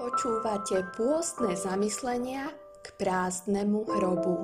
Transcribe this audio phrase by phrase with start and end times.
[0.00, 2.48] Počúvate pôstne zamyslenia
[2.80, 4.40] k prázdnemu hrobu.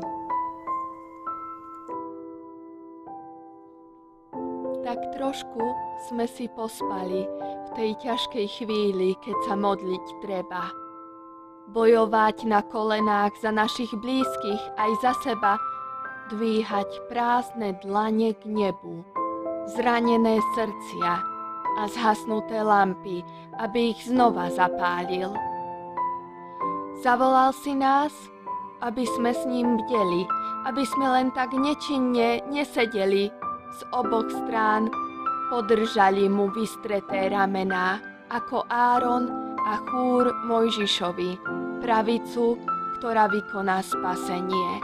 [4.85, 5.65] Tak trošku
[6.13, 10.69] sme si pospali v tej ťažkej chvíli, keď sa modliť treba.
[11.73, 15.57] Bojovať na kolenách za našich blízkych aj za seba,
[16.37, 19.09] dvíhať prázdne dlane k nebu,
[19.73, 21.36] zranené srdcia
[21.77, 23.21] a zhasnuté lampy,
[23.61, 25.33] aby ich znova zapálil.
[27.05, 28.13] Zavolal si nás,
[28.81, 30.25] aby sme s ním bdeli,
[30.69, 33.29] aby sme len tak nečinne nesedeli
[33.77, 34.89] z oboch strán,
[35.53, 38.01] podržali mu vystreté ramená,
[38.33, 39.31] ako Áron
[39.63, 41.39] a Chúr Mojžišovi,
[41.85, 42.59] pravicu,
[42.99, 44.83] ktorá vykoná spasenie.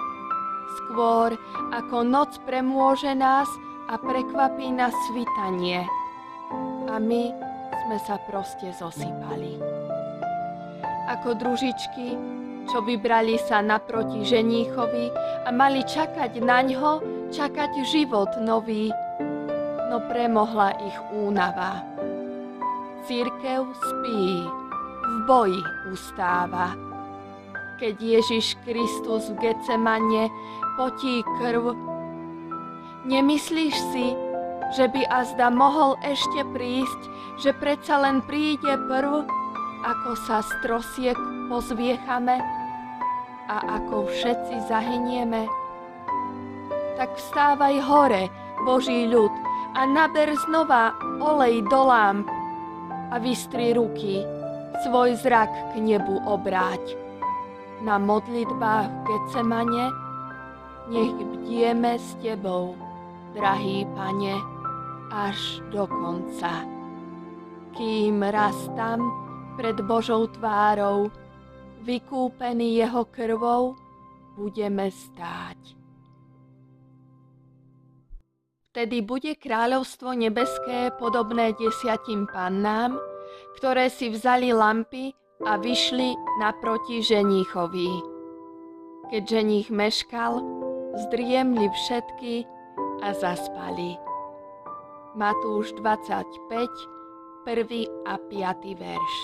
[0.79, 1.35] Skôr
[1.75, 3.49] ako noc premôže nás
[3.91, 5.85] a prekvapí nás svitanie.
[6.93, 7.33] A my
[7.73, 9.57] sme sa proste zosypali.
[11.09, 12.21] Ako družičky,
[12.69, 15.09] čo vybrali sa naproti ženíchovi
[15.45, 17.01] a mali čakať na ňo,
[17.33, 18.93] čakať život nový,
[19.89, 21.81] no premohla ich únava.
[23.09, 24.45] Církev spí,
[25.03, 26.77] v boji ustáva.
[27.81, 30.29] Keď Ježiš Kristus v Getsemane
[30.77, 31.73] potí krv,
[33.09, 34.32] nemyslíš si,
[34.73, 37.01] že by azda mohol ešte prísť,
[37.41, 39.25] že predsa len príde prv,
[39.85, 41.19] ako sa z trosiek
[41.53, 42.41] pozviechame
[43.51, 45.45] a ako všetci zahynieme?
[46.97, 48.23] Tak vstávaj hore,
[48.65, 49.33] Boží ľud,
[49.73, 52.29] a naber znova olej do lámp
[53.13, 54.21] a vystri ruky,
[54.85, 56.97] svoj zrak k nebu obráť.
[57.83, 59.87] Na modlitbách v Getsemane
[60.93, 62.77] nech bdieme s Tebou,
[63.35, 64.52] drahý Pane,
[65.13, 66.65] až do konca.
[67.77, 69.13] Kým raz tam,
[69.61, 71.13] pred Božou tvárou,
[71.85, 73.77] vykúpený Jeho krvou,
[74.33, 75.77] budeme stáť.
[78.73, 82.97] Vtedy bude kráľovstvo nebeské podobné desiatim pannám,
[83.61, 85.13] ktoré si vzali lampy
[85.45, 87.93] a vyšli naproti ženíchovi.
[89.13, 90.41] Keď ženích meškal,
[91.05, 92.49] zdriemli všetky
[93.05, 94.12] a zaspali.
[95.13, 98.09] Matúš 25, 1.
[98.09, 98.81] a 5.
[98.81, 99.15] verš.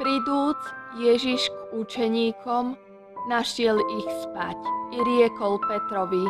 [0.00, 0.56] Pridúc
[0.96, 2.72] Ježiš k učeníkom,
[3.28, 4.56] našiel ich spať
[4.96, 6.24] i riekol Petrovi,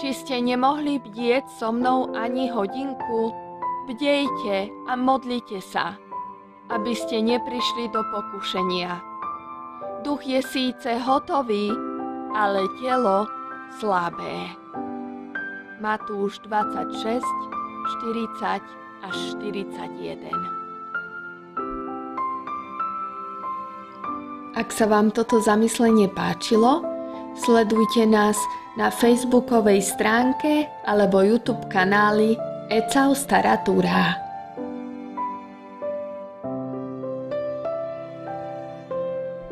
[0.00, 3.28] či ste nemohli bdieť so mnou ani hodinku?
[3.84, 6.00] Bdejte a modlite sa,
[6.72, 9.04] aby ste neprišli do pokušenia.
[10.00, 11.76] Duch je síce hotový,
[12.32, 13.28] ale telo
[13.76, 14.59] slabé.
[15.80, 17.24] Matúš 26,
[18.04, 18.60] 40
[19.00, 20.28] až 41
[24.60, 26.84] Ak sa vám toto zamyslenie páčilo,
[27.40, 28.36] sledujte nás
[28.76, 32.36] na facebookovej stránke alebo YouTube kanáli
[32.68, 34.29] Ecau Staratúra.